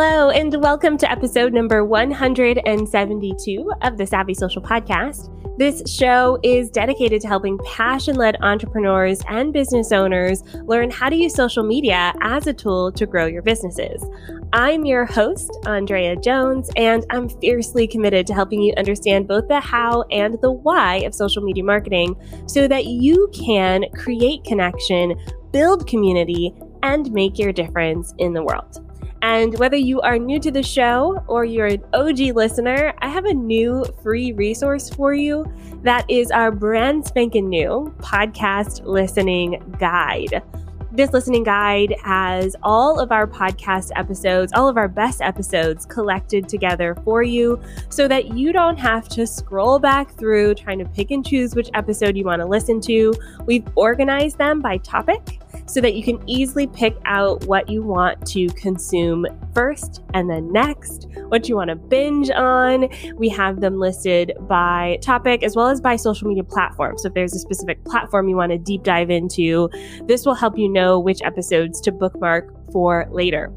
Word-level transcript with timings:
Hello, 0.00 0.30
and 0.30 0.54
welcome 0.62 0.96
to 0.96 1.10
episode 1.10 1.52
number 1.52 1.84
172 1.84 3.72
of 3.82 3.98
the 3.98 4.06
Savvy 4.06 4.32
Social 4.32 4.62
Podcast. 4.62 5.28
This 5.58 5.82
show 5.92 6.38
is 6.44 6.70
dedicated 6.70 7.20
to 7.22 7.26
helping 7.26 7.58
passion 7.64 8.14
led 8.14 8.36
entrepreneurs 8.40 9.20
and 9.26 9.52
business 9.52 9.90
owners 9.90 10.44
learn 10.66 10.92
how 10.92 11.08
to 11.08 11.16
use 11.16 11.34
social 11.34 11.64
media 11.64 12.14
as 12.20 12.46
a 12.46 12.54
tool 12.54 12.92
to 12.92 13.06
grow 13.06 13.26
your 13.26 13.42
businesses. 13.42 14.06
I'm 14.52 14.84
your 14.84 15.04
host, 15.04 15.50
Andrea 15.66 16.14
Jones, 16.14 16.70
and 16.76 17.04
I'm 17.10 17.28
fiercely 17.28 17.88
committed 17.88 18.24
to 18.28 18.34
helping 18.34 18.62
you 18.62 18.74
understand 18.76 19.26
both 19.26 19.48
the 19.48 19.58
how 19.58 20.02
and 20.12 20.40
the 20.42 20.52
why 20.52 20.98
of 20.98 21.12
social 21.12 21.42
media 21.42 21.64
marketing 21.64 22.14
so 22.46 22.68
that 22.68 22.86
you 22.86 23.28
can 23.34 23.86
create 23.96 24.44
connection, 24.44 25.16
build 25.50 25.88
community, 25.88 26.54
and 26.84 27.10
make 27.10 27.36
your 27.36 27.52
difference 27.52 28.14
in 28.18 28.32
the 28.32 28.44
world. 28.44 28.87
And 29.22 29.58
whether 29.58 29.76
you 29.76 30.00
are 30.00 30.18
new 30.18 30.38
to 30.40 30.50
the 30.50 30.62
show 30.62 31.22
or 31.26 31.44
you're 31.44 31.66
an 31.66 31.82
OG 31.92 32.18
listener, 32.36 32.94
I 32.98 33.08
have 33.08 33.24
a 33.24 33.34
new 33.34 33.84
free 34.02 34.32
resource 34.32 34.90
for 34.90 35.12
you 35.14 35.50
that 35.82 36.08
is 36.08 36.30
our 36.30 36.50
brand 36.52 37.06
spanking 37.06 37.48
new 37.48 37.94
podcast 37.98 38.84
listening 38.84 39.76
guide. 39.78 40.42
This 40.90 41.12
listening 41.12 41.44
guide 41.44 41.94
has 42.02 42.56
all 42.62 42.98
of 42.98 43.12
our 43.12 43.26
podcast 43.26 43.90
episodes, 43.94 44.52
all 44.54 44.68
of 44.68 44.76
our 44.76 44.88
best 44.88 45.20
episodes 45.20 45.84
collected 45.84 46.48
together 46.48 46.96
for 47.04 47.22
you 47.22 47.60
so 47.90 48.08
that 48.08 48.36
you 48.36 48.52
don't 48.52 48.78
have 48.78 49.08
to 49.10 49.26
scroll 49.26 49.78
back 49.78 50.12
through 50.14 50.54
trying 50.54 50.78
to 50.78 50.86
pick 50.86 51.10
and 51.10 51.24
choose 51.26 51.54
which 51.54 51.68
episode 51.74 52.16
you 52.16 52.24
want 52.24 52.40
to 52.40 52.46
listen 52.46 52.80
to. 52.82 53.12
We've 53.44 53.66
organized 53.76 54.38
them 54.38 54.60
by 54.60 54.78
topic 54.78 55.40
so 55.68 55.80
that 55.80 55.94
you 55.94 56.02
can 56.02 56.22
easily 56.28 56.66
pick 56.66 56.96
out 57.04 57.44
what 57.46 57.68
you 57.68 57.82
want 57.82 58.26
to 58.26 58.48
consume 58.48 59.26
first 59.54 60.02
and 60.14 60.28
then 60.30 60.50
next, 60.52 61.06
what 61.28 61.48
you 61.48 61.56
want 61.56 61.70
to 61.70 61.76
binge 61.76 62.30
on. 62.30 62.88
We 63.16 63.28
have 63.30 63.60
them 63.60 63.78
listed 63.78 64.32
by 64.48 64.98
topic 65.02 65.42
as 65.42 65.54
well 65.54 65.68
as 65.68 65.80
by 65.80 65.96
social 65.96 66.28
media 66.28 66.44
platform. 66.44 66.98
So 66.98 67.08
if 67.08 67.14
there's 67.14 67.34
a 67.34 67.38
specific 67.38 67.84
platform 67.84 68.28
you 68.28 68.36
want 68.36 68.52
to 68.52 68.58
deep 68.58 68.82
dive 68.82 69.10
into, 69.10 69.68
this 70.06 70.24
will 70.24 70.34
help 70.34 70.58
you 70.58 70.68
know 70.68 70.98
which 70.98 71.22
episodes 71.22 71.80
to 71.82 71.92
bookmark 71.92 72.54
for 72.72 73.06
later 73.10 73.52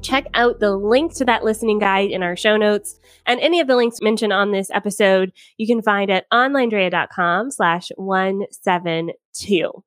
check 0.00 0.26
out 0.34 0.60
the 0.60 0.76
link 0.76 1.12
to 1.14 1.24
that 1.24 1.44
listening 1.44 1.78
guide 1.78 2.10
in 2.10 2.22
our 2.22 2.36
show 2.36 2.56
notes 2.56 3.00
and 3.26 3.40
any 3.40 3.60
of 3.60 3.66
the 3.66 3.76
links 3.76 4.00
mentioned 4.00 4.32
on 4.32 4.52
this 4.52 4.70
episode 4.70 5.32
you 5.56 5.66
can 5.66 5.82
find 5.82 6.10
at 6.10 6.24
onlinedrea.com 6.32 7.50
slash 7.50 7.88
172 7.96 9.84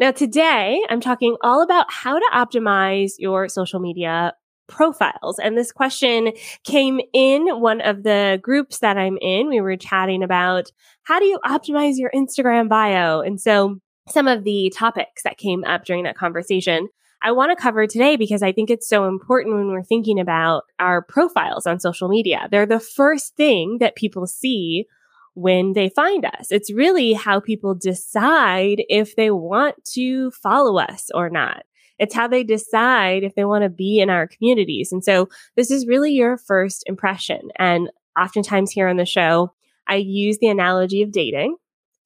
now, 0.00 0.10
today 0.10 0.82
I'm 0.88 1.00
talking 1.00 1.36
all 1.42 1.62
about 1.62 1.86
how 1.90 2.18
to 2.18 2.30
optimize 2.32 3.12
your 3.18 3.48
social 3.48 3.80
media 3.80 4.32
profiles. 4.66 5.38
And 5.38 5.58
this 5.58 5.72
question 5.72 6.32
came 6.64 7.00
in 7.12 7.60
one 7.60 7.80
of 7.80 8.02
the 8.02 8.40
groups 8.42 8.78
that 8.78 8.96
I'm 8.96 9.18
in. 9.20 9.48
We 9.50 9.60
were 9.60 9.76
chatting 9.76 10.22
about 10.22 10.70
how 11.02 11.18
do 11.18 11.26
you 11.26 11.38
optimize 11.44 11.98
your 11.98 12.10
Instagram 12.14 12.68
bio? 12.68 13.20
And 13.20 13.40
so 13.40 13.76
some 14.08 14.26
of 14.26 14.44
the 14.44 14.72
topics 14.74 15.22
that 15.24 15.36
came 15.36 15.64
up 15.64 15.84
during 15.84 16.04
that 16.04 16.16
conversation 16.16 16.88
I 17.22 17.32
want 17.32 17.50
to 17.50 17.62
cover 17.62 17.86
today 17.86 18.16
because 18.16 18.42
I 18.42 18.52
think 18.52 18.70
it's 18.70 18.88
so 18.88 19.06
important 19.06 19.54
when 19.54 19.68
we're 19.68 19.82
thinking 19.82 20.18
about 20.18 20.62
our 20.78 21.02
profiles 21.02 21.66
on 21.66 21.78
social 21.78 22.08
media. 22.08 22.48
They're 22.50 22.64
the 22.64 22.80
first 22.80 23.36
thing 23.36 23.76
that 23.80 23.94
people 23.94 24.26
see 24.26 24.86
when 25.34 25.72
they 25.72 25.88
find 25.88 26.24
us. 26.24 26.50
It's 26.50 26.72
really 26.72 27.12
how 27.12 27.40
people 27.40 27.74
decide 27.74 28.82
if 28.88 29.16
they 29.16 29.30
want 29.30 29.76
to 29.92 30.30
follow 30.32 30.78
us 30.78 31.10
or 31.14 31.30
not. 31.30 31.64
It's 31.98 32.14
how 32.14 32.28
they 32.28 32.42
decide 32.42 33.24
if 33.24 33.34
they 33.34 33.44
want 33.44 33.62
to 33.62 33.68
be 33.68 34.00
in 34.00 34.08
our 34.08 34.26
communities. 34.26 34.90
And 34.90 35.04
so 35.04 35.28
this 35.56 35.70
is 35.70 35.86
really 35.86 36.12
your 36.12 36.38
first 36.38 36.82
impression. 36.86 37.50
And 37.58 37.90
oftentimes 38.18 38.72
here 38.72 38.88
on 38.88 38.96
the 38.96 39.04
show, 39.04 39.52
I 39.86 39.96
use 39.96 40.38
the 40.38 40.48
analogy 40.48 41.02
of 41.02 41.12
dating. 41.12 41.56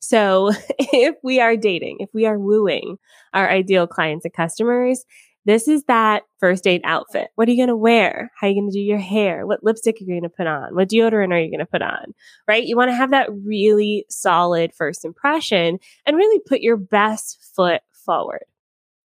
So 0.00 0.50
if 0.78 1.14
we 1.22 1.40
are 1.40 1.56
dating, 1.56 1.98
if 2.00 2.10
we 2.12 2.26
are 2.26 2.38
wooing 2.38 2.98
our 3.32 3.48
ideal 3.48 3.86
clients 3.86 4.24
and 4.24 4.34
customers, 4.34 5.04
this 5.44 5.68
is 5.68 5.84
that 5.84 6.22
first 6.40 6.64
date 6.64 6.80
outfit. 6.84 7.28
What 7.34 7.48
are 7.48 7.50
you 7.50 7.58
going 7.58 7.68
to 7.68 7.76
wear? 7.76 8.30
How 8.38 8.46
are 8.46 8.50
you 8.50 8.60
going 8.60 8.70
to 8.70 8.76
do 8.76 8.80
your 8.80 8.98
hair? 8.98 9.46
What 9.46 9.62
lipstick 9.62 9.96
are 9.96 10.04
you 10.04 10.12
going 10.12 10.22
to 10.22 10.28
put 10.28 10.46
on? 10.46 10.74
What 10.74 10.88
deodorant 10.88 11.32
are 11.32 11.40
you 11.40 11.50
going 11.50 11.58
to 11.58 11.66
put 11.66 11.82
on? 11.82 12.14
Right? 12.48 12.64
You 12.64 12.76
want 12.76 12.90
to 12.90 12.96
have 12.96 13.10
that 13.10 13.28
really 13.32 14.06
solid 14.08 14.72
first 14.74 15.04
impression 15.04 15.78
and 16.06 16.16
really 16.16 16.40
put 16.46 16.60
your 16.60 16.76
best 16.76 17.38
foot 17.54 17.82
forward. 18.04 18.44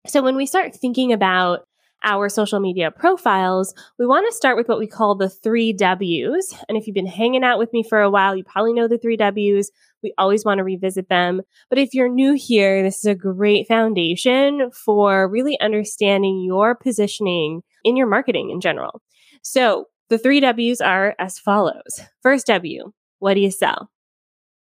So 0.07 0.21
when 0.21 0.35
we 0.35 0.45
start 0.45 0.75
thinking 0.75 1.11
about 1.11 1.67
our 2.03 2.29
social 2.29 2.59
media 2.61 2.91
profiles, 2.91 3.73
we 3.97 4.05
want 4.05 4.25
to 4.29 4.35
start 4.35 4.55
with 4.55 4.69
what 4.69 4.79
we 4.79 4.87
call 4.87 5.15
the 5.15 5.29
three 5.29 5.73
W's. 5.73 6.55
And 6.69 6.77
if 6.77 6.87
you've 6.87 6.93
been 6.93 7.05
hanging 7.05 7.43
out 7.43 7.59
with 7.59 7.73
me 7.73 7.83
for 7.83 8.01
a 8.01 8.09
while, 8.09 8.35
you 8.35 8.43
probably 8.43 8.73
know 8.73 8.87
the 8.87 8.97
three 8.97 9.17
W's. 9.17 9.71
We 10.01 10.13
always 10.17 10.45
want 10.45 10.59
to 10.59 10.63
revisit 10.63 11.09
them. 11.09 11.41
But 11.69 11.79
if 11.79 11.93
you're 11.93 12.09
new 12.09 12.33
here, 12.33 12.81
this 12.83 12.99
is 12.99 13.05
a 13.05 13.15
great 13.15 13.67
foundation 13.67 14.71
for 14.71 15.29
really 15.29 15.59
understanding 15.59 16.43
your 16.45 16.75
positioning 16.75 17.61
in 17.83 17.95
your 17.95 18.07
marketing 18.07 18.49
in 18.49 18.61
general. 18.61 19.01
So 19.41 19.85
the 20.09 20.17
three 20.17 20.39
W's 20.39 20.81
are 20.81 21.15
as 21.19 21.39
follows. 21.39 22.01
First 22.21 22.47
W, 22.47 22.91
what 23.19 23.35
do 23.35 23.41
you 23.41 23.51
sell? 23.51 23.89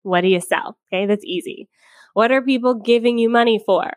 What 0.02 0.22
do 0.22 0.28
you 0.28 0.40
sell? 0.40 0.78
Okay, 0.92 1.06
that's 1.06 1.24
easy. 1.24 1.68
What 2.14 2.32
are 2.32 2.42
people 2.42 2.74
giving 2.74 3.18
you 3.18 3.28
money 3.28 3.62
for? 3.64 3.90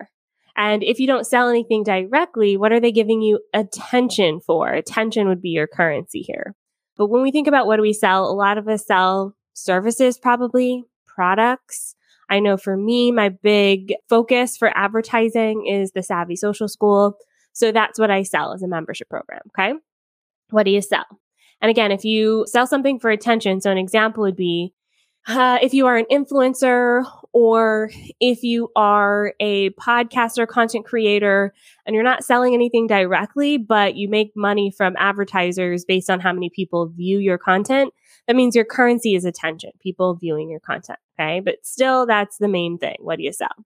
And 0.55 0.83
if 0.83 0.99
you 0.99 1.07
don't 1.07 1.25
sell 1.25 1.49
anything 1.49 1.83
directly, 1.83 2.57
what 2.57 2.71
are 2.71 2.79
they 2.79 2.91
giving 2.91 3.21
you 3.21 3.39
attention 3.53 4.39
for? 4.39 4.69
Attention 4.69 5.27
would 5.27 5.41
be 5.41 5.49
your 5.49 5.65
currency 5.65 6.21
here. 6.21 6.53
But 6.95 7.07
when 7.07 7.23
we 7.23 7.31
think 7.31 7.47
about 7.47 7.65
what 7.65 7.77
do 7.77 7.81
we 7.81 7.93
sell, 7.93 8.25
a 8.25 8.35
lot 8.35 8.59
of 8.59 8.67
us 8.67 8.85
sell 8.85 9.35
services, 9.53 10.19
probably 10.19 10.83
products. 11.13 11.95
I 12.29 12.39
know 12.39 12.57
for 12.57 12.77
me, 12.77 13.11
my 13.11 13.29
big 13.29 13.93
focus 14.09 14.57
for 14.57 14.75
advertising 14.77 15.67
is 15.67 15.91
the 15.91 16.03
Savvy 16.03 16.35
Social 16.35 16.67
School. 16.67 17.17
So 17.53 17.71
that's 17.71 17.99
what 17.99 18.09
I 18.09 18.23
sell 18.23 18.53
as 18.53 18.63
a 18.63 18.67
membership 18.67 19.09
program. 19.09 19.41
Okay. 19.49 19.73
What 20.49 20.63
do 20.63 20.71
you 20.71 20.81
sell? 20.81 21.05
And 21.61 21.69
again, 21.69 21.91
if 21.91 22.03
you 22.03 22.45
sell 22.47 22.67
something 22.67 22.99
for 22.99 23.09
attention, 23.09 23.61
so 23.61 23.71
an 23.71 23.77
example 23.77 24.23
would 24.23 24.35
be 24.35 24.73
uh, 25.27 25.57
if 25.61 25.73
you 25.73 25.85
are 25.87 25.95
an 25.95 26.05
influencer 26.11 27.05
or 27.31 27.89
if 28.19 28.43
you 28.43 28.69
are 28.75 29.33
a 29.39 29.69
podcaster, 29.71 30.45
content 30.45 30.85
creator, 30.85 31.53
and 31.85 31.93
you're 31.93 32.03
not 32.03 32.25
selling 32.25 32.53
anything 32.53 32.87
directly, 32.87 33.57
but 33.57 33.95
you 33.95 34.09
make 34.09 34.31
money 34.35 34.69
from 34.69 34.95
advertisers 34.97 35.85
based 35.85 36.09
on 36.09 36.19
how 36.19 36.33
many 36.33 36.49
people 36.49 36.87
view 36.87 37.19
your 37.19 37.37
content, 37.37 37.93
that 38.27 38.35
means 38.35 38.55
your 38.55 38.65
currency 38.65 39.15
is 39.15 39.23
attention, 39.23 39.71
people 39.81 40.15
viewing 40.15 40.49
your 40.49 40.59
content. 40.59 40.99
Okay. 41.19 41.39
But 41.39 41.57
still, 41.63 42.05
that's 42.05 42.37
the 42.37 42.47
main 42.47 42.77
thing. 42.77 42.97
What 42.99 43.17
do 43.17 43.23
you 43.23 43.33
sell? 43.33 43.65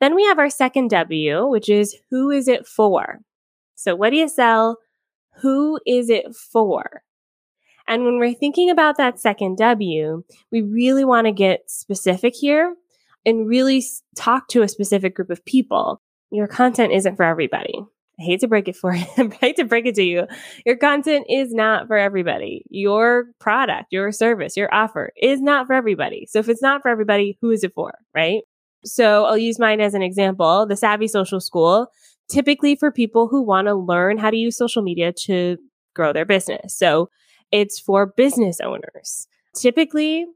Then 0.00 0.14
we 0.14 0.24
have 0.24 0.38
our 0.38 0.50
second 0.50 0.90
W, 0.90 1.46
which 1.46 1.68
is 1.68 1.96
who 2.10 2.30
is 2.30 2.48
it 2.48 2.66
for? 2.66 3.20
So 3.74 3.94
what 3.94 4.10
do 4.10 4.16
you 4.16 4.28
sell? 4.28 4.78
Who 5.40 5.80
is 5.86 6.10
it 6.10 6.34
for? 6.34 7.02
And 7.88 8.04
when 8.04 8.18
we're 8.18 8.34
thinking 8.34 8.68
about 8.68 8.96
that 8.96 9.20
second 9.20 9.58
W, 9.58 10.24
we 10.50 10.62
really 10.62 11.04
want 11.04 11.26
to 11.26 11.32
get 11.32 11.70
specific 11.70 12.34
here 12.34 12.74
and 13.24 13.48
really 13.48 13.84
talk 14.16 14.48
to 14.48 14.62
a 14.62 14.68
specific 14.68 15.14
group 15.14 15.30
of 15.30 15.44
people. 15.44 16.00
Your 16.30 16.48
content 16.48 16.92
isn't 16.92 17.16
for 17.16 17.22
everybody. 17.22 17.74
I 18.18 18.22
hate 18.22 18.40
to 18.40 18.48
break 18.48 18.68
it 18.68 18.76
for 18.76 18.94
you. 18.94 19.06
I 19.18 19.28
hate 19.40 19.56
to 19.56 19.64
break 19.64 19.86
it 19.86 19.94
to 19.96 20.02
you. 20.02 20.26
Your 20.64 20.76
content 20.76 21.26
is 21.28 21.52
not 21.52 21.86
for 21.86 21.96
everybody. 21.96 22.64
Your 22.70 23.26
product, 23.38 23.86
your 23.90 24.10
service, 24.12 24.56
your 24.56 24.72
offer 24.74 25.12
is 25.20 25.40
not 25.40 25.66
for 25.66 25.74
everybody. 25.74 26.26
So 26.30 26.38
if 26.38 26.48
it's 26.48 26.62
not 26.62 26.82
for 26.82 26.88
everybody, 26.88 27.38
who 27.40 27.50
is 27.50 27.64
it 27.64 27.72
for? 27.74 27.98
Right. 28.14 28.42
So 28.84 29.24
I'll 29.24 29.38
use 29.38 29.58
mine 29.58 29.80
as 29.80 29.94
an 29.94 30.02
example. 30.02 30.66
The 30.66 30.76
Savvy 30.76 31.08
Social 31.08 31.40
School, 31.40 31.88
typically 32.30 32.76
for 32.76 32.90
people 32.90 33.28
who 33.28 33.42
want 33.42 33.66
to 33.66 33.74
learn 33.74 34.18
how 34.18 34.30
to 34.30 34.36
use 34.36 34.56
social 34.56 34.82
media 34.82 35.12
to 35.24 35.58
grow 35.94 36.12
their 36.12 36.24
business. 36.24 36.76
So 36.76 37.10
it's 37.52 37.78
for 37.80 38.06
business 38.06 38.60
owners, 38.60 39.26
typically 39.54 40.26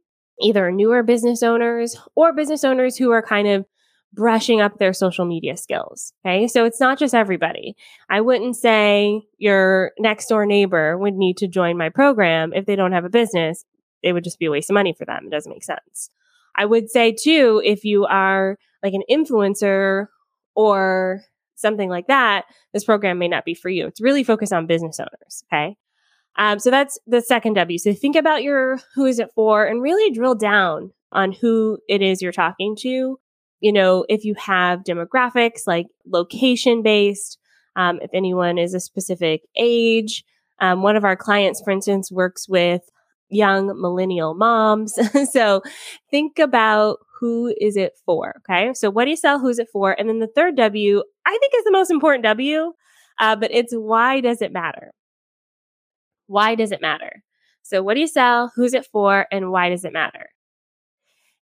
either 0.40 0.70
newer 0.72 1.02
business 1.02 1.42
owners 1.42 1.96
or 2.16 2.32
business 2.32 2.64
owners 2.64 2.96
who 2.96 3.10
are 3.10 3.22
kind 3.22 3.46
of 3.46 3.66
brushing 4.12 4.60
up 4.60 4.78
their 4.78 4.92
social 4.92 5.24
media 5.24 5.56
skills. 5.56 6.12
Okay. 6.24 6.48
So 6.48 6.64
it's 6.64 6.80
not 6.80 6.98
just 6.98 7.14
everybody. 7.14 7.76
I 8.08 8.20
wouldn't 8.20 8.56
say 8.56 9.22
your 9.38 9.92
next 9.98 10.26
door 10.26 10.46
neighbor 10.46 10.98
would 10.98 11.14
need 11.14 11.36
to 11.38 11.48
join 11.48 11.78
my 11.78 11.88
program 11.88 12.52
if 12.52 12.66
they 12.66 12.76
don't 12.76 12.92
have 12.92 13.04
a 13.04 13.10
business. 13.10 13.64
It 14.02 14.12
would 14.12 14.24
just 14.24 14.38
be 14.38 14.46
a 14.46 14.50
waste 14.50 14.70
of 14.70 14.74
money 14.74 14.94
for 14.96 15.04
them. 15.04 15.26
It 15.26 15.30
doesn't 15.30 15.52
make 15.52 15.64
sense. 15.64 16.10
I 16.56 16.64
would 16.64 16.90
say 16.90 17.12
too, 17.12 17.62
if 17.64 17.84
you 17.84 18.06
are 18.06 18.58
like 18.82 18.94
an 18.94 19.02
influencer 19.10 20.06
or 20.54 21.22
something 21.54 21.88
like 21.88 22.08
that, 22.08 22.46
this 22.72 22.84
program 22.84 23.18
may 23.18 23.28
not 23.28 23.44
be 23.44 23.54
for 23.54 23.68
you. 23.68 23.86
It's 23.86 24.00
really 24.00 24.24
focused 24.24 24.52
on 24.52 24.66
business 24.66 24.98
owners. 24.98 25.44
Okay. 25.52 25.76
Um, 26.36 26.58
so 26.58 26.70
that's 26.70 26.98
the 27.06 27.20
second 27.20 27.54
W. 27.54 27.78
So 27.78 27.92
think 27.92 28.16
about 28.16 28.42
your 28.42 28.80
who 28.94 29.04
is 29.04 29.18
it 29.18 29.30
for 29.34 29.64
and 29.64 29.82
really 29.82 30.12
drill 30.12 30.34
down 30.34 30.92
on 31.12 31.32
who 31.32 31.78
it 31.88 32.02
is 32.02 32.22
you're 32.22 32.32
talking 32.32 32.76
to. 32.80 33.18
You 33.60 33.72
know, 33.72 34.04
if 34.08 34.24
you 34.24 34.34
have 34.38 34.80
demographics 34.84 35.62
like 35.66 35.86
location 36.06 36.82
based, 36.82 37.38
um, 37.76 37.98
if 38.02 38.10
anyone 38.14 38.58
is 38.58 38.74
a 38.74 38.80
specific 38.80 39.42
age, 39.56 40.24
Um, 40.62 40.82
one 40.82 40.96
of 40.96 41.04
our 41.04 41.16
clients, 41.16 41.62
for 41.62 41.70
instance, 41.70 42.12
works 42.12 42.46
with 42.48 42.82
young 43.30 43.68
millennial 43.80 44.34
moms. 44.34 44.98
so 45.32 45.62
think 46.10 46.38
about 46.38 46.98
who 47.20 47.54
is 47.60 47.76
it 47.76 47.92
for? 48.04 48.34
Okay. 48.38 48.72
So 48.74 48.90
what 48.90 49.04
do 49.04 49.10
you 49.10 49.16
sell? 49.16 49.38
Who's 49.38 49.58
it 49.58 49.68
for? 49.72 49.92
And 49.98 50.08
then 50.08 50.18
the 50.18 50.26
third 50.34 50.56
W, 50.56 51.02
I 51.26 51.38
think 51.40 51.52
is 51.56 51.64
the 51.64 51.70
most 51.72 51.90
important 51.90 52.24
W, 52.24 52.72
uh, 53.20 53.36
but 53.36 53.50
it's 53.52 53.72
why 53.74 54.20
does 54.20 54.42
it 54.42 54.52
matter? 54.52 54.92
Why 56.26 56.54
does 56.54 56.72
it 56.72 56.80
matter? 56.80 57.22
So 57.62 57.82
what 57.82 57.94
do 57.94 58.00
you 58.00 58.06
sell? 58.08 58.52
Who's 58.56 58.74
it 58.74 58.86
for? 58.92 59.26
And 59.32 59.50
why 59.50 59.68
does 59.68 59.84
it 59.84 59.92
matter? 59.92 60.28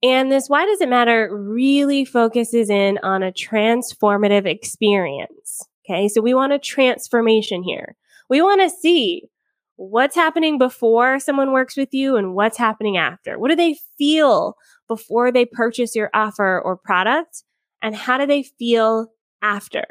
And 0.04 0.30
this 0.30 0.48
why 0.48 0.66
does 0.66 0.82
it 0.82 0.88
matter 0.90 1.30
really 1.32 2.04
focuses 2.04 2.68
in 2.68 2.98
on 3.02 3.22
a 3.22 3.32
transformative 3.32 4.44
experience. 4.44 5.66
Okay. 5.88 6.08
So 6.08 6.20
we 6.20 6.34
want 6.34 6.52
a 6.52 6.58
transformation 6.58 7.62
here. 7.62 7.96
We 8.28 8.42
want 8.42 8.60
to 8.60 8.68
see 8.68 9.22
what's 9.76 10.14
happening 10.14 10.58
before 10.58 11.18
someone 11.18 11.52
works 11.52 11.76
with 11.76 11.88
you 11.92 12.16
and 12.16 12.34
what's 12.34 12.58
happening 12.58 12.98
after. 12.98 13.38
What 13.38 13.48
do 13.48 13.56
they 13.56 13.76
feel 13.96 14.56
before 14.88 15.32
they 15.32 15.46
purchase 15.46 15.96
your 15.96 16.10
offer 16.12 16.60
or 16.60 16.76
product? 16.76 17.42
And 17.80 17.96
how 17.96 18.18
do 18.18 18.26
they 18.26 18.42
feel 18.42 19.08
after? 19.42 19.84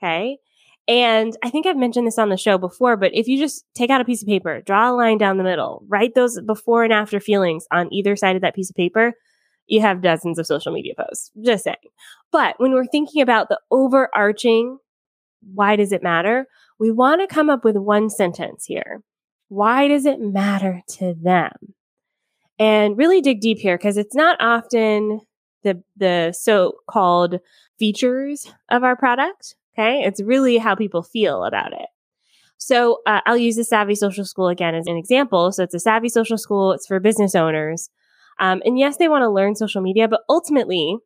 Okay. 0.00 0.38
And 0.86 1.36
I 1.42 1.50
think 1.50 1.66
I've 1.66 1.76
mentioned 1.76 2.06
this 2.06 2.18
on 2.18 2.30
the 2.30 2.36
show 2.36 2.58
before, 2.58 2.96
but 2.96 3.12
if 3.12 3.26
you 3.26 3.38
just 3.38 3.64
take 3.74 3.90
out 3.90 4.00
a 4.00 4.04
piece 4.04 4.22
of 4.22 4.28
paper, 4.28 4.62
draw 4.62 4.90
a 4.90 4.94
line 4.94 5.18
down 5.18 5.36
the 5.36 5.44
middle, 5.44 5.84
write 5.88 6.14
those 6.14 6.40
before 6.46 6.84
and 6.84 6.92
after 6.92 7.20
feelings 7.20 7.66
on 7.72 7.92
either 7.92 8.16
side 8.16 8.36
of 8.36 8.42
that 8.42 8.54
piece 8.54 8.70
of 8.70 8.76
paper, 8.76 9.14
you 9.68 9.80
have 9.80 10.02
dozens 10.02 10.38
of 10.38 10.46
social 10.46 10.72
media 10.72 10.94
posts. 10.98 11.30
Just 11.40 11.64
saying. 11.64 11.76
But 12.32 12.54
when 12.58 12.72
we're 12.72 12.86
thinking 12.86 13.22
about 13.22 13.48
the 13.48 13.60
overarching, 13.70 14.78
why 15.54 15.76
does 15.76 15.92
it 15.92 16.02
matter? 16.02 16.46
We 16.78 16.90
want 16.90 17.20
to 17.20 17.32
come 17.32 17.48
up 17.48 17.64
with 17.64 17.76
one 17.76 18.10
sentence 18.10 18.64
here. 18.64 19.02
Why 19.48 19.88
does 19.88 20.04
it 20.04 20.20
matter 20.20 20.82
to 20.98 21.14
them? 21.14 21.52
And 22.58 22.98
really 22.98 23.20
dig 23.20 23.40
deep 23.40 23.58
here 23.58 23.78
because 23.78 23.96
it's 23.96 24.14
not 24.14 24.36
often 24.40 25.20
the, 25.62 25.82
the 25.96 26.32
so-called 26.32 27.38
features 27.78 28.52
of 28.70 28.82
our 28.82 28.96
product. 28.96 29.54
Okay. 29.74 30.02
It's 30.02 30.20
really 30.20 30.58
how 30.58 30.74
people 30.74 31.02
feel 31.02 31.44
about 31.44 31.72
it. 31.72 31.86
So 32.56 32.98
uh, 33.06 33.20
I'll 33.26 33.36
use 33.36 33.54
the 33.54 33.64
Savvy 33.64 33.94
Social 33.94 34.24
School 34.24 34.48
again 34.48 34.74
as 34.74 34.88
an 34.88 34.96
example. 34.96 35.52
So 35.52 35.62
it's 35.62 35.74
a 35.74 35.80
Savvy 35.80 36.08
Social 36.08 36.36
School. 36.36 36.72
It's 36.72 36.86
for 36.86 36.98
business 36.98 37.36
owners. 37.36 37.88
Um, 38.38 38.62
and 38.64 38.78
yes, 38.78 38.96
they 38.96 39.08
want 39.08 39.22
to 39.22 39.30
learn 39.30 39.56
social 39.56 39.82
media, 39.82 40.08
but 40.08 40.20
ultimately, 40.28 40.96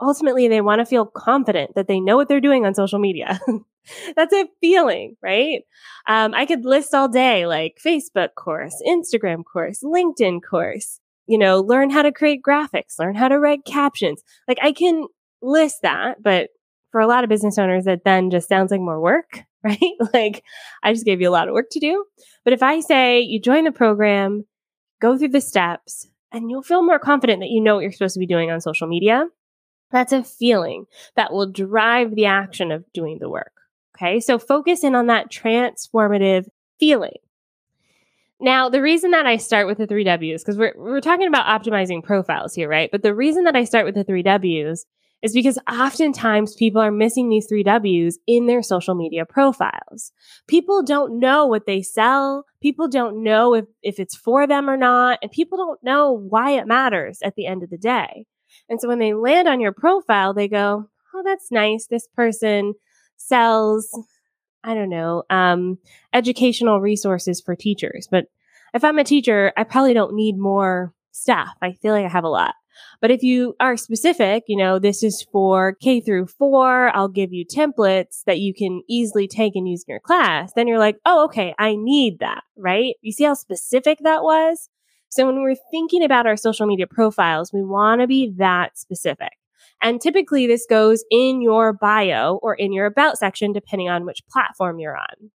ultimately, 0.00 0.48
they 0.48 0.60
want 0.60 0.80
to 0.80 0.86
feel 0.86 1.06
confident 1.06 1.74
that 1.74 1.88
they 1.88 2.00
know 2.00 2.16
what 2.16 2.28
they're 2.28 2.40
doing 2.40 2.66
on 2.66 2.74
social 2.74 2.98
media. 2.98 3.40
That's 4.16 4.32
a 4.32 4.46
feeling, 4.60 5.16
right? 5.22 5.62
Um, 6.06 6.34
I 6.34 6.46
could 6.46 6.64
list 6.64 6.94
all 6.94 7.08
day 7.08 7.46
like 7.46 7.78
Facebook 7.84 8.34
course, 8.36 8.80
Instagram 8.86 9.42
course, 9.44 9.82
LinkedIn 9.82 10.40
course, 10.48 11.00
you 11.26 11.38
know, 11.38 11.60
learn 11.60 11.90
how 11.90 12.02
to 12.02 12.12
create 12.12 12.42
graphics, 12.46 12.98
learn 12.98 13.14
how 13.14 13.28
to 13.28 13.38
write 13.38 13.64
captions. 13.64 14.22
Like 14.46 14.58
I 14.62 14.72
can 14.72 15.06
list 15.40 15.82
that, 15.82 16.22
but 16.22 16.50
for 16.90 17.00
a 17.00 17.06
lot 17.06 17.24
of 17.24 17.30
business 17.30 17.58
owners, 17.58 17.84
that 17.86 18.04
then 18.04 18.30
just 18.30 18.48
sounds 18.48 18.70
like 18.70 18.80
more 18.80 19.00
work, 19.00 19.40
right? 19.64 19.78
like 20.12 20.44
I 20.82 20.92
just 20.92 21.06
gave 21.06 21.20
you 21.20 21.28
a 21.28 21.30
lot 21.32 21.48
of 21.48 21.54
work 21.54 21.66
to 21.72 21.80
do. 21.80 22.04
But 22.44 22.52
if 22.52 22.62
I 22.62 22.80
say 22.80 23.20
you 23.20 23.40
join 23.40 23.64
the 23.64 23.72
program, 23.72 24.44
go 25.00 25.16
through 25.16 25.28
the 25.28 25.40
steps, 25.40 26.08
and 26.32 26.50
you'll 26.50 26.62
feel 26.62 26.82
more 26.82 26.98
confident 26.98 27.40
that 27.40 27.50
you 27.50 27.60
know 27.60 27.76
what 27.76 27.82
you're 27.82 27.92
supposed 27.92 28.14
to 28.14 28.20
be 28.20 28.26
doing 28.26 28.50
on 28.50 28.60
social 28.60 28.88
media. 28.88 29.26
That's 29.90 30.12
a 30.12 30.24
feeling 30.24 30.86
that 31.16 31.32
will 31.32 31.46
drive 31.46 32.14
the 32.14 32.26
action 32.26 32.72
of 32.72 32.90
doing 32.92 33.18
the 33.20 33.28
work. 33.28 33.52
Okay. 33.96 34.20
So 34.20 34.38
focus 34.38 34.82
in 34.82 34.94
on 34.94 35.06
that 35.08 35.30
transformative 35.30 36.48
feeling. 36.80 37.18
Now, 38.40 38.68
the 38.68 38.82
reason 38.82 39.12
that 39.12 39.26
I 39.26 39.36
start 39.36 39.68
with 39.68 39.78
the 39.78 39.86
three 39.86 40.02
W's, 40.02 40.42
because 40.42 40.58
we're, 40.58 40.74
we're 40.76 41.00
talking 41.00 41.28
about 41.28 41.46
optimizing 41.46 42.02
profiles 42.02 42.54
here, 42.54 42.68
right? 42.68 42.90
But 42.90 43.02
the 43.02 43.14
reason 43.14 43.44
that 43.44 43.54
I 43.54 43.62
start 43.62 43.84
with 43.84 43.94
the 43.94 44.02
three 44.02 44.24
W's 44.24 44.84
is 45.22 45.32
because 45.32 45.58
oftentimes 45.70 46.54
people 46.54 46.80
are 46.80 46.90
missing 46.90 47.28
these 47.28 47.46
three 47.46 47.62
W's 47.62 48.18
in 48.26 48.46
their 48.46 48.62
social 48.62 48.94
media 48.94 49.24
profiles. 49.24 50.12
People 50.48 50.82
don't 50.82 51.20
know 51.20 51.46
what 51.46 51.66
they 51.66 51.80
sell. 51.80 52.44
People 52.60 52.88
don't 52.88 53.22
know 53.22 53.54
if, 53.54 53.66
if 53.82 54.00
it's 54.00 54.16
for 54.16 54.46
them 54.46 54.68
or 54.68 54.76
not. 54.76 55.20
And 55.22 55.30
people 55.30 55.58
don't 55.58 55.82
know 55.82 56.12
why 56.12 56.52
it 56.52 56.66
matters 56.66 57.20
at 57.22 57.36
the 57.36 57.46
end 57.46 57.62
of 57.62 57.70
the 57.70 57.78
day. 57.78 58.26
And 58.68 58.80
so 58.80 58.88
when 58.88 58.98
they 58.98 59.14
land 59.14 59.48
on 59.48 59.60
your 59.60 59.72
profile, 59.72 60.34
they 60.34 60.48
go, 60.48 60.88
Oh, 61.14 61.22
that's 61.24 61.52
nice. 61.52 61.86
This 61.86 62.08
person 62.16 62.74
sells, 63.16 63.88
I 64.64 64.74
don't 64.74 64.88
know, 64.88 65.24
um, 65.30 65.78
educational 66.12 66.80
resources 66.80 67.40
for 67.40 67.54
teachers. 67.54 68.08
But 68.10 68.26
if 68.74 68.82
I'm 68.82 68.98
a 68.98 69.04
teacher, 69.04 69.52
I 69.56 69.64
probably 69.64 69.92
don't 69.94 70.14
need 70.14 70.38
more 70.38 70.94
staff. 71.12 71.50
I 71.60 71.72
feel 71.72 71.92
like 71.92 72.06
I 72.06 72.08
have 72.08 72.24
a 72.24 72.28
lot. 72.28 72.54
But 73.00 73.10
if 73.10 73.22
you 73.22 73.54
are 73.60 73.76
specific, 73.76 74.44
you 74.46 74.56
know, 74.56 74.78
this 74.78 75.02
is 75.02 75.26
for 75.32 75.76
K 75.82 76.00
through 76.00 76.26
four, 76.26 76.94
I'll 76.94 77.08
give 77.08 77.32
you 77.32 77.44
templates 77.44 78.22
that 78.26 78.40
you 78.40 78.54
can 78.54 78.82
easily 78.88 79.26
take 79.26 79.56
and 79.56 79.68
use 79.68 79.84
in 79.86 79.92
your 79.92 80.00
class. 80.00 80.52
Then 80.54 80.68
you're 80.68 80.78
like, 80.78 80.98
oh, 81.04 81.24
okay, 81.24 81.54
I 81.58 81.76
need 81.76 82.18
that, 82.20 82.42
right? 82.56 82.94
You 83.02 83.12
see 83.12 83.24
how 83.24 83.34
specific 83.34 83.98
that 84.02 84.22
was? 84.22 84.68
So 85.08 85.26
when 85.26 85.42
we're 85.42 85.56
thinking 85.70 86.02
about 86.02 86.26
our 86.26 86.36
social 86.36 86.66
media 86.66 86.86
profiles, 86.86 87.52
we 87.52 87.62
want 87.62 88.00
to 88.00 88.06
be 88.06 88.32
that 88.38 88.78
specific. 88.78 89.32
And 89.82 90.00
typically 90.00 90.46
this 90.46 90.64
goes 90.68 91.04
in 91.10 91.42
your 91.42 91.72
bio 91.72 92.38
or 92.42 92.54
in 92.54 92.72
your 92.72 92.86
about 92.86 93.18
section, 93.18 93.52
depending 93.52 93.90
on 93.90 94.06
which 94.06 94.22
platform 94.30 94.78
you're 94.78 94.96
on. 94.96 95.30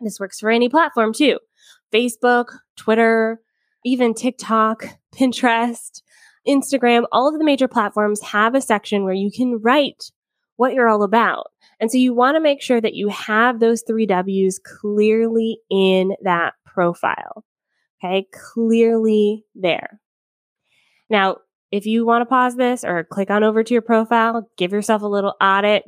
This 0.00 0.18
works 0.18 0.40
for 0.40 0.50
any 0.50 0.68
platform 0.68 1.12
too. 1.14 1.38
Facebook, 1.92 2.58
Twitter, 2.76 3.40
even 3.84 4.14
TikTok, 4.14 4.84
Pinterest, 5.14 6.02
Instagram, 6.46 7.04
all 7.12 7.28
of 7.28 7.38
the 7.38 7.44
major 7.44 7.68
platforms 7.68 8.20
have 8.22 8.54
a 8.54 8.60
section 8.60 9.04
where 9.04 9.14
you 9.14 9.30
can 9.30 9.60
write 9.60 10.10
what 10.56 10.74
you're 10.74 10.88
all 10.88 11.02
about. 11.02 11.48
And 11.80 11.90
so 11.90 11.98
you 11.98 12.14
want 12.14 12.36
to 12.36 12.40
make 12.40 12.62
sure 12.62 12.80
that 12.80 12.94
you 12.94 13.08
have 13.08 13.58
those 13.58 13.82
three 13.86 14.06
W's 14.06 14.60
clearly 14.60 15.58
in 15.70 16.14
that 16.22 16.54
profile. 16.64 17.44
Okay. 18.02 18.26
Clearly 18.32 19.44
there. 19.54 20.00
Now, 21.10 21.38
if 21.70 21.86
you 21.86 22.04
want 22.04 22.22
to 22.22 22.26
pause 22.26 22.56
this 22.56 22.84
or 22.84 23.04
click 23.04 23.30
on 23.30 23.44
over 23.44 23.62
to 23.62 23.74
your 23.74 23.82
profile, 23.82 24.48
give 24.56 24.72
yourself 24.72 25.02
a 25.02 25.06
little 25.06 25.34
audit, 25.40 25.84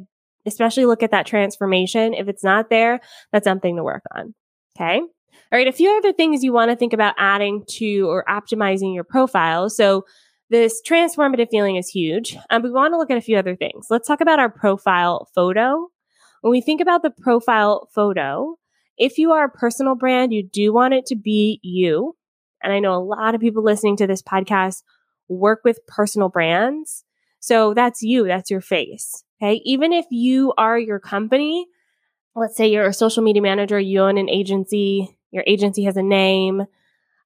especially 0.47 0.87
look 0.87 1.03
at 1.03 1.11
that 1.11 1.27
transformation. 1.27 2.15
If 2.15 2.29
it's 2.29 2.45
not 2.45 2.71
there, 2.71 3.01
that's 3.33 3.45
something 3.45 3.77
to 3.77 3.83
work 3.83 4.03
on. 4.15 4.35
Okay. 4.77 4.99
All 4.99 5.59
right. 5.59 5.69
A 5.69 5.73
few 5.73 5.91
other 5.97 6.13
things 6.13 6.43
you 6.43 6.53
want 6.53 6.71
to 6.71 6.77
think 6.77 6.93
about 6.93 7.15
adding 7.19 7.65
to 7.69 8.09
or 8.09 8.25
optimizing 8.29 8.95
your 8.95 9.05
profile. 9.05 9.69
So 9.69 10.05
this 10.55 10.81
transformative 10.89 11.49
feeling 11.51 11.75
is 11.75 11.89
huge. 11.89 12.37
Um, 12.49 12.63
we 12.63 12.71
want 12.71 12.95
to 12.95 12.97
look 12.97 13.11
at 13.11 13.19
a 13.19 13.21
few 13.21 13.37
other 13.37 13.57
things. 13.57 13.89
Let's 13.91 14.07
talk 14.07 14.21
about 14.21 14.39
our 14.39 14.49
profile 14.49 15.29
photo. 15.35 15.89
When 16.43 16.53
we 16.53 16.61
think 16.61 16.81
about 16.81 17.03
the 17.03 17.11
profile 17.11 17.89
photo, 17.93 18.55
if 18.97 19.19
you 19.19 19.33
are 19.33 19.47
a 19.47 19.51
personal 19.51 19.97
brand, 19.97 20.33
you 20.33 20.45
do 20.47 20.73
want 20.73 20.95
it 20.95 21.07
to 21.07 21.17
be 21.17 21.59
you. 21.65 22.15
And 22.63 22.73
I 22.73 22.79
know 22.79 22.95
a 22.95 23.03
lot 23.03 23.35
of 23.35 23.41
people 23.41 23.65
listening 23.65 23.97
to 23.97 24.07
this 24.07 24.23
podcast 24.23 24.85
work 25.29 25.63
with 25.65 25.85
personal 25.89 26.29
brands. 26.29 27.03
So 27.41 27.75
that's 27.75 28.01
you, 28.01 28.25
that's 28.29 28.49
your 28.49 28.61
face. 28.61 29.25
Okay. 29.43 29.61
Even 29.65 29.93
if 29.93 30.07
you 30.13 30.55
are 30.57 30.79
your 30.79 31.01
company, 31.01 31.67
let's 32.37 32.57
say 32.57 32.69
you're 32.69 32.87
a 32.87 32.93
social 32.95 33.25
media 33.25 33.43
manager, 33.43 33.81
you 33.81 34.03
own 34.03 34.19
an 34.19 34.31
agency, 34.31 35.19
your 35.33 35.43
agency 35.49 35.83
has 35.83 35.97
a 35.97 36.03
name, 36.03 36.63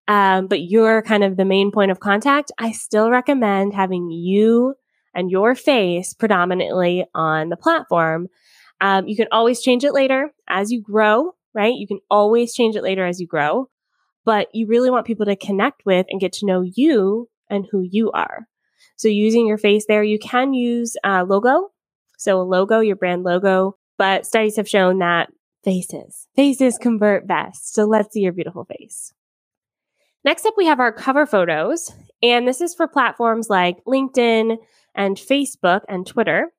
um, 0.09 0.47
but 0.47 0.62
you're 0.62 1.03
kind 1.03 1.23
of 1.23 1.37
the 1.37 1.45
main 1.45 1.71
point 1.71 1.91
of 1.91 2.00
contact, 2.00 2.50
I 2.59 2.73
still 2.73 3.11
recommend 3.11 3.75
having 3.75 4.11
you 4.11 4.75
and 5.15 5.31
your 5.31 5.55
face 5.55 6.15
predominantly 6.15 7.05
on 7.15 7.50
the 7.50 7.57
platform. 7.57 8.29
Um, 8.81 9.07
you 9.07 9.17
can 9.17 9.29
always 9.31 9.61
change 9.61 9.85
it 9.85 9.93
later 9.93 10.33
as 10.49 10.73
you 10.73 10.81
grow, 10.81 11.33
right? 11.55 11.75
You 11.75 11.87
can 11.87 12.00
always 12.11 12.55
change 12.55 12.75
it 12.75 12.83
later 12.83 13.05
as 13.05 13.21
you 13.21 13.27
grow, 13.27 13.69
but 14.25 14.49
you 14.55 14.67
really 14.67 14.91
want 14.91 15.07
people 15.07 15.27
to 15.27 15.37
connect 15.37 15.85
with 15.85 16.07
and 16.09 16.21
get 16.21 16.33
to 16.35 16.47
know 16.47 16.62
you 16.62 17.29
and 17.50 17.67
who 17.71 17.83
you 17.83 18.11
are. 18.12 18.47
So 18.97 19.09
using 19.09 19.47
your 19.47 19.59
face 19.59 19.85
there, 19.87 20.03
you 20.03 20.19
can 20.19 20.55
use 20.55 20.97
a 21.05 21.25
logo. 21.25 21.71
So 22.17 22.41
a 22.41 22.43
logo, 22.43 22.81
your 22.81 22.97
brand 22.97 23.25
logo, 23.25 23.77
but 23.99 24.27
studies 24.27 24.57
have 24.57 24.69
shown 24.69 24.99
that 25.00 25.31
faces, 25.65 26.29
faces 26.35 26.79
convert 26.79 27.27
best. 27.27 27.75
So 27.75 27.85
let's 27.85 28.12
see 28.12 28.21
your 28.21 28.33
beautiful 28.33 28.65
face. 28.65 29.12
Next 30.25 30.46
up, 30.46 30.54
we 30.56 30.66
have 30.66 30.80
our 30.80 30.92
cover 30.92 31.26
photos. 31.26 31.92
And 32.22 32.46
this 32.46 32.60
is 32.60 32.75
for 32.75 32.88
platforms 32.88 33.48
like 33.48 33.84
LinkedIn 33.84 34.56
and 34.94 35.16
Facebook 35.16 35.82
and 35.88 36.06
Twitter. 36.06 36.52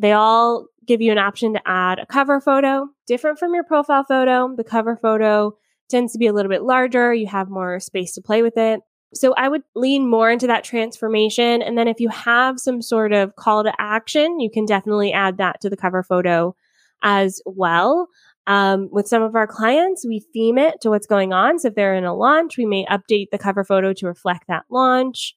They 0.00 0.12
all 0.12 0.66
give 0.86 1.00
you 1.00 1.12
an 1.12 1.18
option 1.18 1.52
to 1.54 1.60
add 1.66 1.98
a 1.98 2.06
cover 2.06 2.40
photo, 2.40 2.88
different 3.06 3.38
from 3.38 3.54
your 3.54 3.64
profile 3.64 4.04
photo. 4.04 4.54
The 4.56 4.64
cover 4.64 4.96
photo 4.96 5.56
tends 5.88 6.12
to 6.12 6.18
be 6.18 6.26
a 6.26 6.32
little 6.32 6.50
bit 6.50 6.62
larger. 6.62 7.12
You 7.12 7.26
have 7.26 7.48
more 7.48 7.80
space 7.80 8.14
to 8.14 8.22
play 8.22 8.42
with 8.42 8.56
it. 8.56 8.80
So 9.12 9.34
I 9.34 9.48
would 9.48 9.62
lean 9.74 10.08
more 10.08 10.30
into 10.30 10.46
that 10.46 10.62
transformation. 10.62 11.62
And 11.62 11.76
then 11.76 11.88
if 11.88 11.98
you 11.98 12.08
have 12.08 12.60
some 12.60 12.80
sort 12.80 13.12
of 13.12 13.34
call 13.34 13.64
to 13.64 13.72
action, 13.78 14.38
you 14.38 14.50
can 14.50 14.66
definitely 14.66 15.12
add 15.12 15.38
that 15.38 15.60
to 15.62 15.70
the 15.70 15.76
cover 15.76 16.04
photo 16.04 16.54
as 17.02 17.42
well. 17.44 18.08
Um, 18.50 18.88
with 18.90 19.06
some 19.06 19.22
of 19.22 19.36
our 19.36 19.46
clients, 19.46 20.04
we 20.04 20.26
theme 20.32 20.58
it 20.58 20.80
to 20.80 20.90
what's 20.90 21.06
going 21.06 21.32
on. 21.32 21.60
So 21.60 21.68
if 21.68 21.76
they're 21.76 21.94
in 21.94 22.02
a 22.02 22.16
launch, 22.16 22.58
we 22.58 22.66
may 22.66 22.84
update 22.86 23.26
the 23.30 23.38
cover 23.38 23.62
photo 23.62 23.92
to 23.92 24.06
reflect 24.06 24.48
that 24.48 24.64
launch. 24.68 25.36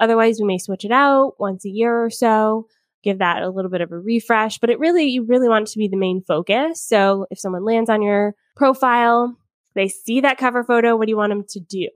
Otherwise, 0.00 0.38
we 0.40 0.46
may 0.46 0.56
switch 0.56 0.82
it 0.82 0.90
out 0.90 1.34
once 1.38 1.66
a 1.66 1.68
year 1.68 2.02
or 2.02 2.08
so, 2.08 2.66
give 3.02 3.18
that 3.18 3.42
a 3.42 3.50
little 3.50 3.70
bit 3.70 3.82
of 3.82 3.92
a 3.92 3.98
refresh, 3.98 4.58
but 4.60 4.70
it 4.70 4.78
really, 4.78 5.04
you 5.04 5.26
really 5.26 5.46
want 5.46 5.68
it 5.68 5.72
to 5.72 5.78
be 5.78 5.88
the 5.88 5.98
main 5.98 6.22
focus. 6.26 6.82
So 6.82 7.26
if 7.30 7.38
someone 7.38 7.66
lands 7.66 7.90
on 7.90 8.00
your 8.00 8.34
profile, 8.56 9.36
they 9.74 9.88
see 9.88 10.22
that 10.22 10.38
cover 10.38 10.64
photo, 10.64 10.96
what 10.96 11.04
do 11.04 11.10
you 11.10 11.18
want 11.18 11.32
them 11.32 11.44
to 11.50 11.60
do? 11.60 11.88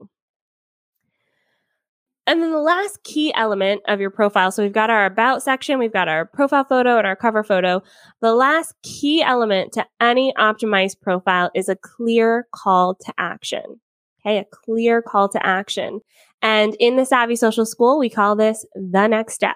And 2.29 2.43
then 2.43 2.51
the 2.51 2.59
last 2.59 3.01
key 3.03 3.33
element 3.33 3.81
of 3.87 3.99
your 3.99 4.11
profile. 4.11 4.51
So 4.51 4.61
we've 4.61 4.71
got 4.71 4.91
our 4.91 5.07
about 5.07 5.41
section, 5.41 5.79
we've 5.79 5.91
got 5.91 6.07
our 6.07 6.25
profile 6.25 6.63
photo 6.63 6.99
and 6.99 7.07
our 7.07 7.15
cover 7.15 7.43
photo. 7.43 7.81
The 8.21 8.35
last 8.35 8.75
key 8.83 9.23
element 9.23 9.73
to 9.73 9.87
any 9.99 10.31
optimized 10.37 11.01
profile 11.01 11.49
is 11.55 11.69
a 11.69 11.75
clear 11.75 12.47
call 12.53 12.93
to 13.03 13.13
action. 13.17 13.81
Okay. 14.23 14.37
A 14.37 14.45
clear 14.45 15.01
call 15.01 15.27
to 15.29 15.43
action. 15.43 16.01
And 16.39 16.75
in 16.79 16.97
the 16.97 17.05
Savvy 17.05 17.35
Social 17.35 17.65
School, 17.65 17.97
we 17.97 18.11
call 18.11 18.35
this 18.35 18.63
the 18.75 19.07
next 19.07 19.33
step. 19.33 19.55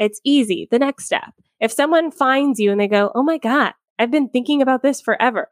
It's 0.00 0.20
easy. 0.24 0.66
The 0.68 0.80
next 0.80 1.04
step. 1.04 1.32
If 1.60 1.70
someone 1.70 2.10
finds 2.10 2.58
you 2.58 2.72
and 2.72 2.80
they 2.80 2.88
go, 2.88 3.12
Oh 3.14 3.22
my 3.22 3.38
God, 3.38 3.74
I've 4.00 4.10
been 4.10 4.30
thinking 4.30 4.62
about 4.62 4.82
this 4.82 5.00
forever. 5.00 5.48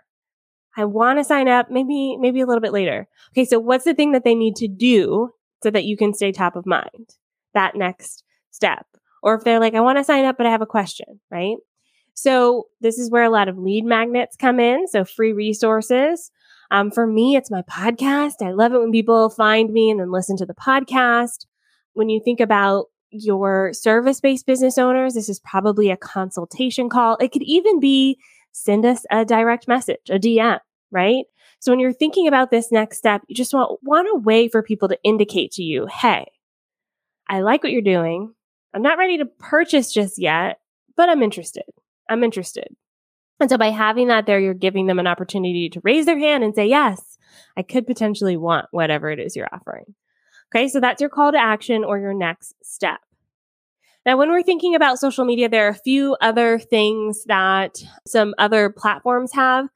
I 0.76 0.86
want 0.86 1.20
to 1.20 1.24
sign 1.24 1.46
up 1.46 1.70
maybe, 1.70 2.16
maybe 2.16 2.40
a 2.40 2.46
little 2.46 2.60
bit 2.60 2.72
later. 2.72 3.06
Okay. 3.32 3.44
So 3.44 3.60
what's 3.60 3.84
the 3.84 3.94
thing 3.94 4.10
that 4.10 4.24
they 4.24 4.34
need 4.34 4.56
to 4.56 4.66
do 4.66 5.30
so 5.62 5.70
that 5.70 5.84
you 5.84 5.96
can 5.96 6.14
stay 6.14 6.32
top 6.32 6.56
of 6.56 6.66
mind. 6.66 7.16
That 7.54 7.76
next 7.76 8.24
step. 8.50 8.86
Or 9.22 9.34
if 9.34 9.44
they're 9.44 9.60
like, 9.60 9.74
I 9.74 9.80
want 9.80 9.98
to 9.98 10.04
sign 10.04 10.24
up, 10.24 10.36
but 10.36 10.46
I 10.46 10.50
have 10.50 10.62
a 10.62 10.66
question, 10.66 11.20
right? 11.30 11.56
So 12.14 12.66
this 12.80 12.98
is 12.98 13.10
where 13.10 13.24
a 13.24 13.30
lot 13.30 13.48
of 13.48 13.58
lead 13.58 13.84
magnets 13.84 14.36
come 14.36 14.60
in. 14.60 14.88
So 14.88 15.04
free 15.04 15.32
resources. 15.32 16.30
Um, 16.70 16.90
for 16.90 17.06
me, 17.06 17.36
it's 17.36 17.50
my 17.50 17.62
podcast. 17.62 18.42
I 18.42 18.52
love 18.52 18.72
it 18.72 18.78
when 18.78 18.92
people 18.92 19.30
find 19.30 19.72
me 19.72 19.90
and 19.90 20.00
then 20.00 20.12
listen 20.12 20.36
to 20.36 20.46
the 20.46 20.54
podcast. 20.54 21.46
When 21.94 22.08
you 22.08 22.20
think 22.24 22.40
about 22.40 22.86
your 23.10 23.72
service 23.72 24.20
based 24.20 24.46
business 24.46 24.78
owners, 24.78 25.14
this 25.14 25.28
is 25.28 25.40
probably 25.40 25.90
a 25.90 25.96
consultation 25.96 26.88
call. 26.88 27.16
It 27.16 27.32
could 27.32 27.42
even 27.42 27.80
be 27.80 28.18
send 28.52 28.84
us 28.84 29.04
a 29.10 29.24
direct 29.24 29.66
message, 29.66 30.10
a 30.10 30.18
DM, 30.18 30.60
right? 30.90 31.24
So 31.60 31.70
when 31.70 31.78
you're 31.78 31.92
thinking 31.92 32.26
about 32.26 32.50
this 32.50 32.72
next 32.72 32.98
step, 32.98 33.22
you 33.28 33.34
just 33.34 33.54
want, 33.54 33.78
want 33.82 34.08
a 34.10 34.18
way 34.18 34.48
for 34.48 34.62
people 34.62 34.88
to 34.88 34.98
indicate 35.04 35.52
to 35.52 35.62
you, 35.62 35.86
Hey, 35.86 36.26
I 37.28 37.40
like 37.40 37.62
what 37.62 37.72
you're 37.72 37.82
doing. 37.82 38.34
I'm 38.74 38.82
not 38.82 38.98
ready 38.98 39.18
to 39.18 39.26
purchase 39.26 39.92
just 39.92 40.18
yet, 40.18 40.60
but 40.96 41.08
I'm 41.08 41.22
interested. 41.22 41.64
I'm 42.08 42.24
interested. 42.24 42.68
And 43.40 43.48
so 43.48 43.56
by 43.56 43.70
having 43.70 44.08
that 44.08 44.26
there, 44.26 44.40
you're 44.40 44.54
giving 44.54 44.86
them 44.86 44.98
an 44.98 45.06
opportunity 45.06 45.68
to 45.70 45.80
raise 45.82 46.06
their 46.06 46.18
hand 46.18 46.44
and 46.44 46.54
say, 46.54 46.66
yes, 46.66 47.18
I 47.56 47.62
could 47.62 47.86
potentially 47.86 48.36
want 48.36 48.66
whatever 48.70 49.10
it 49.10 49.18
is 49.18 49.34
you're 49.36 49.48
offering. 49.52 49.94
Okay. 50.52 50.68
So 50.68 50.80
that's 50.80 51.00
your 51.00 51.10
call 51.10 51.32
to 51.32 51.38
action 51.38 51.84
or 51.84 51.98
your 51.98 52.14
next 52.14 52.54
step. 52.62 53.00
Now, 54.04 54.16
when 54.16 54.30
we're 54.30 54.42
thinking 54.42 54.74
about 54.74 54.98
social 54.98 55.24
media, 55.24 55.48
there 55.48 55.66
are 55.66 55.70
a 55.70 55.74
few 55.74 56.16
other 56.20 56.58
things 56.58 57.24
that 57.26 57.76
some 58.06 58.34
other 58.38 58.70
platforms 58.70 59.32
have 59.32 59.68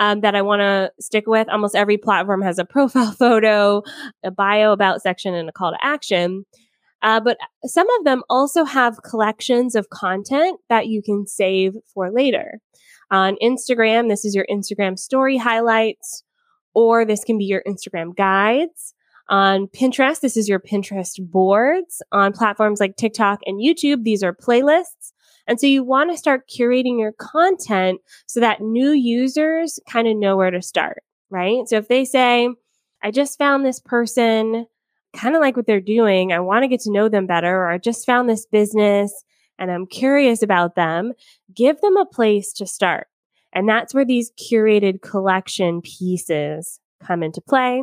um, 0.00 0.22
that 0.22 0.34
I 0.34 0.42
want 0.42 0.60
to 0.60 0.90
stick 0.98 1.24
with. 1.28 1.48
Almost 1.48 1.76
every 1.76 1.98
platform 1.98 2.42
has 2.42 2.58
a 2.58 2.64
profile 2.74 3.12
photo, 3.12 3.82
a 4.24 4.32
bio 4.32 4.72
about 4.72 5.02
section, 5.02 5.34
and 5.34 5.48
a 5.48 5.52
call 5.52 5.70
to 5.70 5.78
action. 5.80 6.44
Uh, 7.02 7.20
but 7.20 7.38
some 7.64 7.88
of 7.98 8.04
them 8.04 8.22
also 8.28 8.64
have 8.64 9.02
collections 9.02 9.74
of 9.74 9.88
content 9.90 10.58
that 10.68 10.88
you 10.88 11.02
can 11.02 11.26
save 11.26 11.74
for 11.94 12.10
later. 12.10 12.60
On 13.10 13.36
Instagram, 13.42 14.08
this 14.08 14.24
is 14.24 14.34
your 14.34 14.46
Instagram 14.50 14.98
story 14.98 15.36
highlights, 15.36 16.24
or 16.74 17.04
this 17.04 17.24
can 17.24 17.38
be 17.38 17.44
your 17.44 17.62
Instagram 17.66 18.14
guides. 18.16 18.94
On 19.28 19.66
Pinterest, 19.68 20.20
this 20.20 20.36
is 20.36 20.48
your 20.48 20.60
Pinterest 20.60 21.14
boards. 21.20 22.02
On 22.12 22.32
platforms 22.32 22.80
like 22.80 22.96
TikTok 22.96 23.40
and 23.46 23.60
YouTube, 23.60 24.04
these 24.04 24.22
are 24.22 24.34
playlists. 24.34 25.12
And 25.50 25.60
so 25.60 25.66
you 25.66 25.82
want 25.82 26.12
to 26.12 26.16
start 26.16 26.48
curating 26.48 27.00
your 27.00 27.10
content 27.10 28.00
so 28.26 28.38
that 28.38 28.60
new 28.60 28.92
users 28.92 29.80
kind 29.90 30.06
of 30.06 30.16
know 30.16 30.36
where 30.36 30.52
to 30.52 30.62
start, 30.62 31.02
right? 31.28 31.66
So 31.66 31.76
if 31.76 31.88
they 31.88 32.04
say, 32.04 32.48
I 33.02 33.10
just 33.10 33.36
found 33.36 33.66
this 33.66 33.80
person, 33.80 34.66
kind 35.12 35.34
of 35.34 35.40
like 35.40 35.56
what 35.56 35.66
they're 35.66 35.80
doing. 35.80 36.32
I 36.32 36.38
want 36.38 36.62
to 36.62 36.68
get 36.68 36.78
to 36.82 36.92
know 36.92 37.08
them 37.08 37.26
better, 37.26 37.52
or 37.52 37.68
I 37.68 37.78
just 37.78 38.06
found 38.06 38.30
this 38.30 38.46
business 38.46 39.24
and 39.58 39.72
I'm 39.72 39.86
curious 39.86 40.40
about 40.40 40.76
them. 40.76 41.14
Give 41.52 41.80
them 41.80 41.96
a 41.96 42.06
place 42.06 42.52
to 42.52 42.64
start. 42.64 43.08
And 43.52 43.68
that's 43.68 43.92
where 43.92 44.06
these 44.06 44.30
curated 44.40 45.02
collection 45.02 45.80
pieces 45.80 46.78
come 47.02 47.24
into 47.24 47.40
play. 47.40 47.82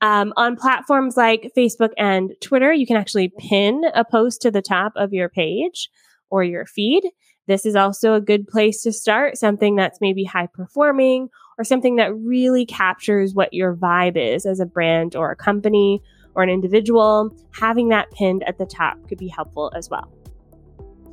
Um, 0.00 0.32
on 0.36 0.56
platforms 0.56 1.16
like 1.16 1.52
Facebook 1.56 1.90
and 1.96 2.32
Twitter, 2.40 2.72
you 2.72 2.84
can 2.84 2.96
actually 2.96 3.32
pin 3.38 3.84
a 3.94 4.04
post 4.04 4.42
to 4.42 4.50
the 4.50 4.60
top 4.60 4.92
of 4.96 5.12
your 5.12 5.28
page 5.28 5.88
or 6.30 6.44
your 6.44 6.66
feed. 6.66 7.04
This 7.46 7.64
is 7.64 7.76
also 7.76 8.14
a 8.14 8.20
good 8.20 8.46
place 8.48 8.82
to 8.82 8.92
start 8.92 9.36
something 9.36 9.76
that's 9.76 10.00
maybe 10.00 10.24
high 10.24 10.48
performing 10.52 11.28
or 11.58 11.64
something 11.64 11.96
that 11.96 12.14
really 12.16 12.66
captures 12.66 13.34
what 13.34 13.52
your 13.52 13.74
vibe 13.74 14.16
is 14.16 14.44
as 14.44 14.60
a 14.60 14.66
brand 14.66 15.14
or 15.14 15.30
a 15.30 15.36
company 15.36 16.02
or 16.34 16.42
an 16.42 16.50
individual. 16.50 17.34
Having 17.52 17.88
that 17.90 18.10
pinned 18.10 18.42
at 18.44 18.58
the 18.58 18.66
top 18.66 18.96
could 19.08 19.18
be 19.18 19.28
helpful 19.28 19.72
as 19.76 19.88
well. 19.88 20.12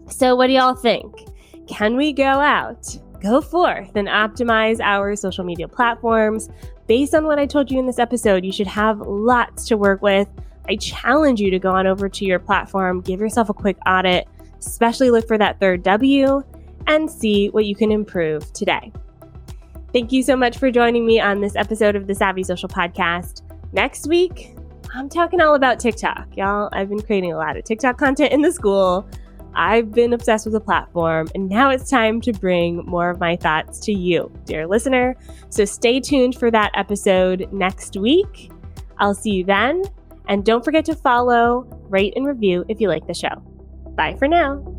So, 0.10 0.36
what 0.36 0.48
do 0.48 0.54
y'all 0.54 0.76
think? 0.76 1.14
Can 1.68 1.96
we 1.96 2.12
go 2.12 2.24
out, 2.24 2.98
go 3.22 3.40
forth, 3.40 3.96
and 3.96 4.08
optimize 4.08 4.80
our 4.82 5.16
social 5.16 5.46
media 5.46 5.68
platforms? 5.68 6.50
Based 6.88 7.16
on 7.16 7.26
what 7.26 7.40
I 7.40 7.46
told 7.46 7.72
you 7.72 7.80
in 7.80 7.86
this 7.86 8.00
episode, 8.00 8.44
you 8.44 8.52
should 8.52 8.68
have 8.68 9.00
lots 9.00 9.66
to 9.68 9.78
work 9.78 10.02
with. 10.02 10.28
I 10.68 10.76
challenge 10.76 11.40
you 11.40 11.50
to 11.52 11.60
go 11.60 11.72
on 11.72 11.88
over 11.88 12.10
to 12.10 12.26
your 12.26 12.40
platform, 12.40 13.02
give 13.02 13.22
yourself 13.22 13.50
a 13.50 13.54
quick 13.54 13.78
audit, 13.86 14.28
especially 14.66 15.12
look 15.12 15.28
for 15.28 15.38
that 15.38 15.60
third 15.60 15.84
W 15.84 16.44
and 16.88 17.10
see 17.10 17.50
what 17.50 17.66
you 17.66 17.76
can 17.76 17.92
improve 17.92 18.52
today. 18.54 18.92
Thank 19.94 20.12
you 20.12 20.24
so 20.24 20.36
much 20.36 20.58
for 20.58 20.72
joining 20.72 21.06
me 21.06 21.20
on 21.20 21.40
this 21.40 21.56
episode 21.56 21.96
of 21.96 22.08
the 22.08 22.16
Savvy 22.16 22.44
Social 22.44 22.68
Podcast. 22.68 23.44
Next 23.74 24.08
week, 24.08 24.56
I'm 24.94 25.08
talking 25.08 25.40
all 25.40 25.56
about 25.56 25.80
TikTok. 25.80 26.36
Y'all, 26.36 26.70
I've 26.72 26.90
been 26.90 27.02
creating 27.02 27.32
a 27.32 27.38
lot 27.38 27.58
of 27.58 27.64
TikTok 27.64 27.98
content 27.98 28.32
in 28.32 28.42
the 28.42 28.52
school. 28.52 29.08
I've 29.56 29.92
been 29.92 30.14
obsessed 30.14 30.46
with 30.46 30.54
the 30.54 30.60
platform, 30.60 31.28
and 31.36 31.48
now 31.48 31.70
it's 31.70 31.90
time 31.90 32.22
to 32.22 32.34
bring 32.34 32.78
more 32.86 33.12
of 33.12 33.20
my 33.20 33.36
thoughts 33.36 33.80
to 33.82 33.94
you, 33.94 34.32
dear 34.46 34.66
listener. 34.68 35.16
So 35.50 35.64
stay 35.64 36.00
tuned 36.00 36.36
for 36.36 36.50
that 36.50 36.72
episode 36.74 37.48
next 37.52 37.96
week. 37.96 38.52
I'll 38.98 39.14
see 39.14 39.32
you 39.32 39.44
then. 39.44 39.84
And 40.28 40.44
don't 40.44 40.66
forget 40.66 40.86
to 40.86 40.96
follow, 40.96 41.68
rate, 41.90 42.14
and 42.16 42.26
review 42.26 42.66
if 42.68 42.82
you 42.82 42.88
like 42.88 43.06
the 43.06 43.14
show. 43.14 43.44
Bye 43.96 44.16
for 44.18 44.28
now. 44.28 44.73